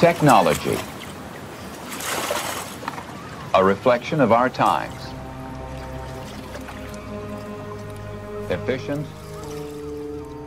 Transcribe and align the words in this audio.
Technology. 0.00 0.78
A 3.52 3.62
reflection 3.62 4.22
of 4.22 4.32
our 4.32 4.48
times. 4.48 5.12
Efficient. 8.48 9.04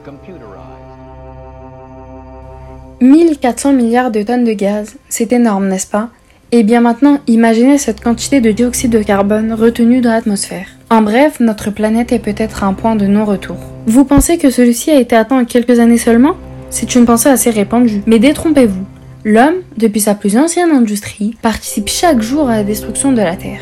Computerized. 0.03 0.57
1400 2.99 3.73
milliards 3.73 4.09
de 4.09 4.23
tonnes 4.23 4.43
de 4.43 4.53
gaz, 4.53 4.95
c'est 5.07 5.31
énorme, 5.31 5.67
n'est-ce 5.67 5.85
pas? 5.85 6.09
Et 6.51 6.63
bien 6.63 6.81
maintenant, 6.81 7.19
imaginez 7.27 7.77
cette 7.77 8.01
quantité 8.03 8.41
de 8.41 8.51
dioxyde 8.51 8.91
de 8.91 9.03
carbone 9.03 9.53
retenue 9.53 10.01
dans 10.01 10.09
l'atmosphère. 10.09 10.65
En 10.89 11.03
bref, 11.03 11.39
notre 11.39 11.69
planète 11.69 12.11
est 12.11 12.17
peut-être 12.17 12.63
un 12.63 12.73
point 12.73 12.95
de 12.95 13.05
non-retour. 13.05 13.57
Vous 13.85 14.03
pensez 14.03 14.39
que 14.39 14.49
celui-ci 14.49 14.89
a 14.89 14.99
été 14.99 15.15
atteint 15.15 15.41
en 15.41 15.45
quelques 15.45 15.77
années 15.77 15.99
seulement? 15.99 16.37
C'est 16.71 16.95
une 16.95 17.05
pensée 17.05 17.29
assez 17.29 17.51
répandue. 17.51 18.01
Mais 18.07 18.17
détrompez-vous, 18.17 18.83
l'homme, 19.23 19.61
depuis 19.77 20.01
sa 20.01 20.15
plus 20.15 20.37
ancienne 20.37 20.71
industrie, 20.71 21.35
participe 21.41 21.87
chaque 21.87 22.21
jour 22.21 22.49
à 22.49 22.57
la 22.57 22.63
destruction 22.63 23.11
de 23.11 23.21
la 23.21 23.35
Terre. 23.35 23.61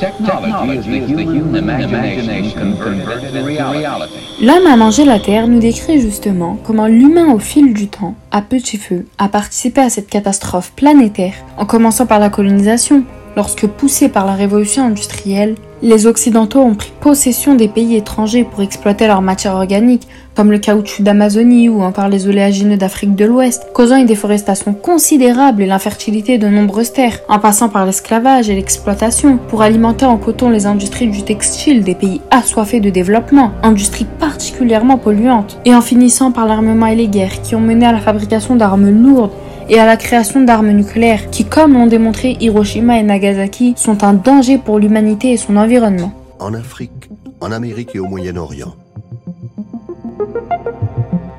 Technology 0.00 0.96
is 0.96 1.06
the 1.06 1.22
human 1.22 1.70
imagination 1.80 2.76
converted 2.76 3.34
into 3.34 3.46
reality. 3.46 4.12
L'homme 4.42 4.66
a 4.66 4.76
mangé 4.76 5.04
la 5.04 5.20
Terre 5.20 5.48
nous 5.48 5.60
décrit 5.60 6.00
justement 6.00 6.58
comment 6.64 6.86
l'humain 6.86 7.32
au 7.32 7.38
fil 7.38 7.72
du 7.72 7.88
temps, 7.88 8.14
à 8.30 8.42
petit 8.42 8.76
feu, 8.76 9.06
a 9.18 9.28
participé 9.28 9.80
à 9.80 9.90
cette 9.90 10.10
catastrophe 10.10 10.72
planétaire, 10.74 11.34
en 11.56 11.64
commençant 11.64 12.06
par 12.06 12.18
la 12.18 12.28
colonisation, 12.28 13.04
lorsque 13.36 13.66
poussé 13.66 14.08
par 14.08 14.26
la 14.26 14.34
révolution 14.34 14.84
industrielle, 14.84 15.54
les 15.84 16.06
Occidentaux 16.06 16.60
ont 16.60 16.74
pris 16.74 16.92
possession 16.98 17.54
des 17.54 17.68
pays 17.68 17.94
étrangers 17.94 18.44
pour 18.44 18.62
exploiter 18.62 19.06
leurs 19.06 19.20
matières 19.20 19.54
organiques, 19.54 20.08
comme 20.34 20.50
le 20.50 20.56
caoutchouc 20.56 21.02
d'Amazonie 21.02 21.68
ou 21.68 21.82
encore 21.82 22.08
les 22.08 22.26
oléagineux 22.26 22.78
d'Afrique 22.78 23.14
de 23.14 23.26
l'Ouest, 23.26 23.66
causant 23.74 23.96
une 23.96 24.06
déforestation 24.06 24.72
considérable 24.72 25.62
et 25.62 25.66
l'infertilité 25.66 26.38
de 26.38 26.48
nombreuses 26.48 26.92
terres, 26.92 27.20
en 27.28 27.38
passant 27.38 27.68
par 27.68 27.84
l'esclavage 27.84 28.48
et 28.48 28.54
l'exploitation, 28.54 29.36
pour 29.36 29.60
alimenter 29.60 30.06
en 30.06 30.16
coton 30.16 30.48
les 30.48 30.64
industries 30.64 31.08
du 31.08 31.22
textile 31.22 31.84
des 31.84 31.94
pays 31.94 32.22
assoiffés 32.30 32.80
de 32.80 32.88
développement, 32.88 33.52
industries 33.62 34.06
particulièrement 34.18 34.96
polluantes, 34.96 35.60
et 35.66 35.74
en 35.74 35.82
finissant 35.82 36.32
par 36.32 36.46
l'armement 36.46 36.86
et 36.86 36.96
les 36.96 37.08
guerres 37.08 37.42
qui 37.42 37.54
ont 37.54 37.60
mené 37.60 37.84
à 37.84 37.92
la 37.92 38.00
fabrication 38.00 38.56
d'armes 38.56 38.88
lourdes 38.88 39.32
et 39.68 39.78
à 39.78 39.86
la 39.86 39.96
création 39.96 40.42
d'armes 40.42 40.70
nucléaires 40.70 41.30
qui, 41.30 41.44
comme 41.44 41.74
l'ont 41.74 41.86
démontré 41.86 42.36
Hiroshima 42.40 42.98
et 42.98 43.02
Nagasaki, 43.02 43.74
sont 43.76 44.04
un 44.04 44.14
danger 44.14 44.58
pour 44.58 44.78
l'humanité 44.78 45.32
et 45.32 45.36
son 45.36 45.56
environnement. 45.56 46.12
En 46.38 46.54
Afrique, 46.54 47.10
en 47.40 47.52
Amérique 47.52 47.94
et 47.94 47.98
au 47.98 48.06
Moyen-Orient. 48.06 48.74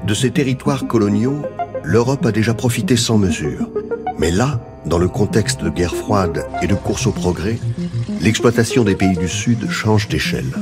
De 0.05 0.13
ces 0.13 0.31
territoires 0.31 0.87
coloniaux, 0.87 1.41
l'Europe 1.83 2.25
a 2.25 2.31
déjà 2.31 2.53
profité 2.53 2.95
sans 2.95 3.17
mesure. 3.17 3.69
Mais 4.19 4.31
là, 4.31 4.59
dans 4.85 4.99
le 4.99 5.07
contexte 5.07 5.63
de 5.63 5.69
guerre 5.69 5.95
froide 5.95 6.45
et 6.61 6.67
de 6.67 6.75
course 6.75 7.07
au 7.07 7.11
progrès, 7.11 7.57
l'exploitation 8.21 8.83
des 8.83 8.95
pays 8.95 9.17
du 9.17 9.27
Sud 9.27 9.69
change 9.69 10.07
d'échelle. 10.07 10.53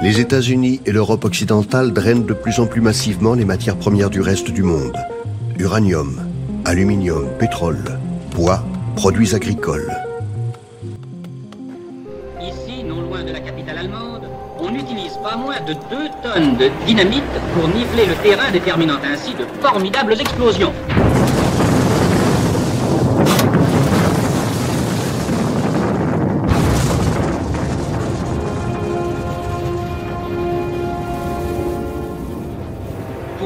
Les 0.00 0.20
États-Unis 0.20 0.80
et 0.86 0.92
l'Europe 0.92 1.24
occidentale 1.24 1.92
drainent 1.92 2.24
de 2.24 2.32
plus 2.32 2.60
en 2.60 2.66
plus 2.66 2.80
massivement 2.80 3.34
les 3.34 3.44
matières 3.44 3.76
premières 3.76 4.10
du 4.10 4.20
reste 4.20 4.48
du 4.48 4.62
monde. 4.62 4.96
Uranium, 5.58 6.20
aluminium, 6.64 7.26
pétrole, 7.36 7.98
bois, 8.32 8.62
produits 8.94 9.34
agricoles. 9.34 9.92
Ici, 12.40 12.84
non 12.84 13.00
loin 13.00 13.24
de 13.24 13.32
la 13.32 13.40
capitale 13.40 13.78
allemande, 13.78 14.22
on 14.60 14.70
n'utilise 14.70 15.18
pas 15.20 15.36
moins 15.36 15.60
de 15.66 15.72
2 15.72 15.78
tonnes 16.22 16.56
de 16.56 16.70
dynamite 16.86 17.24
pour 17.54 17.66
niveler 17.66 18.06
le 18.06 18.14
terrain, 18.22 18.52
déterminant 18.52 19.00
ainsi 19.02 19.32
de 19.34 19.44
formidables 19.60 20.12
explosions. 20.12 20.72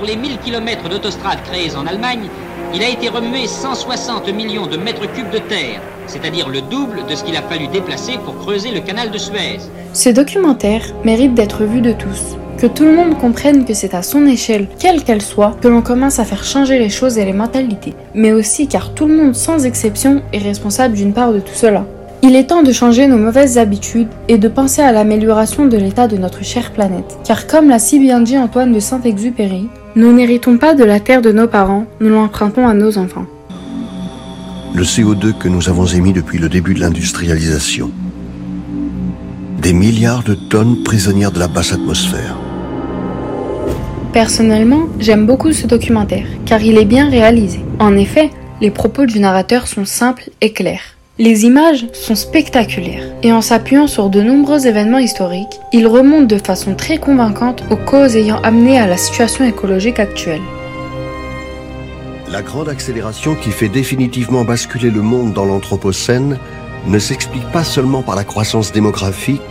Pour 0.02 0.10
les 0.10 0.16
1000 0.16 0.38
km 0.38 0.88
d'autostrade 0.88 1.38
créés 1.44 1.76
en 1.76 1.86
Allemagne, 1.86 2.28
il 2.74 2.82
a 2.82 2.88
été 2.88 3.08
remué 3.08 3.46
160 3.46 4.34
millions 4.34 4.66
de 4.66 4.76
mètres 4.76 5.06
cubes 5.12 5.30
de 5.30 5.38
terre, 5.38 5.80
c'est-à-dire 6.08 6.48
le 6.48 6.60
double 6.60 7.06
de 7.08 7.14
ce 7.14 7.22
qu'il 7.22 7.36
a 7.36 7.42
fallu 7.42 7.68
déplacer 7.68 8.14
pour 8.24 8.36
creuser 8.36 8.72
le 8.72 8.80
canal 8.80 9.12
de 9.12 9.18
Suez. 9.18 9.60
Ce 9.92 10.08
documentaire 10.08 10.82
mérite 11.04 11.34
d'être 11.34 11.62
vu 11.62 11.80
de 11.80 11.92
tous. 11.92 12.36
Que 12.58 12.66
tout 12.66 12.82
le 12.82 12.96
monde 12.96 13.16
comprenne 13.16 13.64
que 13.64 13.74
c'est 13.74 13.94
à 13.94 14.02
son 14.02 14.26
échelle, 14.26 14.66
quelle 14.76 15.04
qu'elle 15.04 15.22
soit, 15.22 15.54
que 15.60 15.68
l'on 15.68 15.82
commence 15.82 16.18
à 16.18 16.24
faire 16.24 16.42
changer 16.42 16.80
les 16.80 16.90
choses 16.90 17.16
et 17.16 17.24
les 17.24 17.32
mentalités. 17.32 17.94
Mais 18.12 18.32
aussi 18.32 18.66
car 18.66 18.94
tout 18.94 19.06
le 19.06 19.14
monde 19.14 19.36
sans 19.36 19.64
exception 19.64 20.20
est 20.32 20.38
responsable 20.38 20.96
d'une 20.96 21.12
part 21.12 21.32
de 21.32 21.38
tout 21.38 21.54
cela. 21.54 21.86
Il 22.24 22.34
est 22.34 22.48
temps 22.48 22.64
de 22.64 22.72
changer 22.72 23.06
nos 23.06 23.18
mauvaises 23.18 23.56
habitudes 23.56 24.08
et 24.26 24.38
de 24.38 24.48
penser 24.48 24.82
à 24.82 24.90
l'amélioration 24.90 25.66
de 25.66 25.76
l'état 25.76 26.08
de 26.08 26.16
notre 26.16 26.42
chère 26.42 26.72
planète. 26.72 27.18
Car 27.24 27.46
comme 27.46 27.68
l'a 27.68 27.78
si 27.78 28.00
bien 28.00 28.20
dit 28.20 28.38
Antoine 28.38 28.72
de 28.72 28.80
Saint-Exupéry, 28.80 29.68
nous 29.94 30.12
n'héritons 30.12 30.56
pas 30.56 30.74
de 30.74 30.84
la 30.84 31.00
terre 31.00 31.22
de 31.22 31.32
nos 31.32 31.46
parents, 31.46 31.86
nous 32.00 32.08
l'empruntons 32.08 32.66
à 32.66 32.74
nos 32.74 32.98
enfants. 32.98 33.26
Le 34.74 34.82
CO2 34.82 35.36
que 35.36 35.48
nous 35.48 35.68
avons 35.68 35.86
émis 35.86 36.12
depuis 36.12 36.38
le 36.38 36.48
début 36.48 36.74
de 36.74 36.80
l'industrialisation. 36.80 37.90
Des 39.60 39.74
milliards 39.74 40.22
de 40.22 40.34
tonnes 40.34 40.82
prisonnières 40.82 41.30
de 41.30 41.38
la 41.38 41.48
basse 41.48 41.72
atmosphère. 41.72 42.36
Personnellement, 44.12 44.88
j'aime 44.98 45.26
beaucoup 45.26 45.52
ce 45.52 45.66
documentaire, 45.66 46.26
car 46.46 46.62
il 46.62 46.78
est 46.78 46.84
bien 46.84 47.08
réalisé. 47.08 47.60
En 47.78 47.96
effet, 47.96 48.30
les 48.60 48.70
propos 48.70 49.06
du 49.06 49.20
narrateur 49.20 49.66
sont 49.66 49.84
simples 49.84 50.30
et 50.40 50.52
clairs. 50.52 50.96
Les 51.18 51.44
images 51.44 51.84
sont 51.92 52.14
spectaculaires, 52.14 53.04
et 53.22 53.34
en 53.34 53.42
s'appuyant 53.42 53.86
sur 53.86 54.08
de 54.08 54.22
nombreux 54.22 54.66
événements 54.66 54.96
historiques, 54.96 55.60
il 55.70 55.86
remonte 55.86 56.26
de 56.26 56.38
façon 56.38 56.74
très 56.74 56.96
convaincante 56.96 57.62
aux 57.70 57.76
causes 57.76 58.16
ayant 58.16 58.40
amené 58.40 58.78
à 58.78 58.86
la 58.86 58.96
situation 58.96 59.44
écologique 59.44 60.00
actuelle. 60.00 60.40
La 62.30 62.40
grande 62.40 62.70
accélération 62.70 63.34
qui 63.34 63.50
fait 63.50 63.68
définitivement 63.68 64.44
basculer 64.44 64.88
le 64.88 65.02
monde 65.02 65.34
dans 65.34 65.44
l'Anthropocène 65.44 66.38
ne 66.86 66.98
s'explique 66.98 67.46
pas 67.52 67.62
seulement 67.62 68.02
par 68.02 68.16
la 68.16 68.24
croissance 68.24 68.72
démographique, 68.72 69.42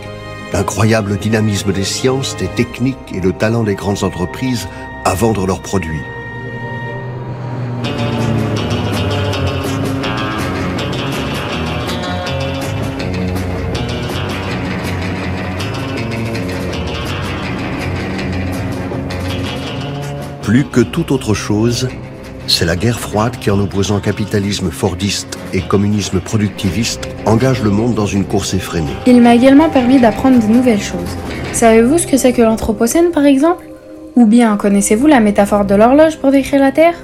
l'incroyable 0.52 1.16
dynamisme 1.16 1.72
des 1.72 1.84
sciences, 1.84 2.36
des 2.38 2.48
techniques 2.48 3.14
et 3.14 3.20
le 3.20 3.32
talent 3.32 3.62
des 3.62 3.76
grandes 3.76 4.02
entreprises 4.02 4.66
à 5.04 5.14
vendre 5.14 5.46
leurs 5.46 5.62
produits. 5.62 6.02
Plus 20.52 20.66
que 20.66 20.80
toute 20.82 21.10
autre 21.12 21.32
chose, 21.32 21.88
c'est 22.46 22.66
la 22.66 22.76
guerre 22.76 23.00
froide 23.00 23.38
qui, 23.40 23.50
en 23.50 23.58
opposant 23.58 24.00
capitalisme 24.00 24.70
fordiste 24.70 25.38
et 25.54 25.62
communisme 25.62 26.20
productiviste, 26.20 27.08
engage 27.24 27.62
le 27.62 27.70
monde 27.70 27.94
dans 27.94 28.04
une 28.04 28.26
course 28.26 28.52
effrénée. 28.52 28.92
Il 29.06 29.22
m'a 29.22 29.34
également 29.34 29.70
permis 29.70 29.98
d'apprendre 29.98 30.46
de 30.46 30.52
nouvelles 30.52 30.82
choses. 30.82 31.16
Savez-vous 31.54 31.96
ce 31.96 32.06
que 32.06 32.18
c'est 32.18 32.34
que 32.34 32.42
l'Anthropocène 32.42 33.12
par 33.12 33.24
exemple? 33.24 33.64
Ou 34.14 34.26
bien 34.26 34.58
connaissez-vous 34.58 35.06
la 35.06 35.20
métaphore 35.20 35.64
de 35.64 35.74
l'horloge 35.74 36.18
pour 36.18 36.30
décrire 36.30 36.60
la 36.60 36.70
Terre? 36.70 36.96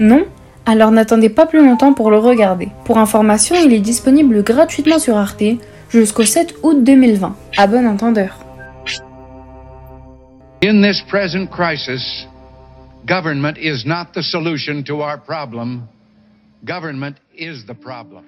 Non? 0.00 0.24
Alors 0.66 0.90
n'attendez 0.90 1.28
pas 1.28 1.46
plus 1.46 1.64
longtemps 1.64 1.92
pour 1.92 2.10
le 2.10 2.18
regarder. 2.18 2.70
Pour 2.84 2.98
information, 2.98 3.54
il 3.54 3.72
est 3.72 3.78
disponible 3.78 4.42
gratuitement 4.42 4.98
sur 4.98 5.16
Arte 5.16 5.44
jusqu'au 5.90 6.24
7 6.24 6.56
août 6.64 6.82
2020. 6.82 7.36
À 7.56 7.68
bon 7.68 7.86
entendeur. 7.86 8.40
In 10.64 10.82
this 10.82 11.00
present 11.08 11.46
crisis, 11.52 12.26
government 13.06 13.58
is 13.58 13.84
not 13.86 14.12
the 14.14 14.22
solution 14.22 14.84
to 14.84 15.02
our 15.02 15.18
problem. 15.18 15.88
Government 16.64 17.18
is 17.34 17.64
the 17.66 17.74
problem. 17.74 18.26